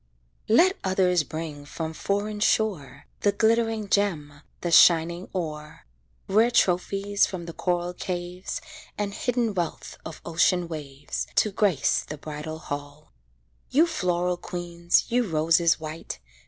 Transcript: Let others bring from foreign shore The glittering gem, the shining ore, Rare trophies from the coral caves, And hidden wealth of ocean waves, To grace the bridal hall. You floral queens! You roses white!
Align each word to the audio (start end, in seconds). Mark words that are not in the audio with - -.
Let 0.49 0.77
others 0.83 1.21
bring 1.21 1.63
from 1.63 1.93
foreign 1.93 2.39
shore 2.39 3.05
The 3.19 3.31
glittering 3.31 3.87
gem, 3.87 4.41
the 4.61 4.71
shining 4.71 5.29
ore, 5.31 5.85
Rare 6.27 6.49
trophies 6.49 7.27
from 7.27 7.45
the 7.45 7.53
coral 7.53 7.93
caves, 7.93 8.61
And 8.97 9.13
hidden 9.13 9.53
wealth 9.53 9.99
of 10.03 10.19
ocean 10.25 10.67
waves, 10.67 11.27
To 11.35 11.51
grace 11.51 12.03
the 12.03 12.17
bridal 12.17 12.57
hall. 12.57 13.11
You 13.69 13.85
floral 13.85 14.37
queens! 14.37 15.05
You 15.11 15.27
roses 15.27 15.79
white! 15.79 16.17